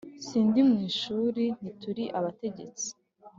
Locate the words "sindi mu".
0.27-0.75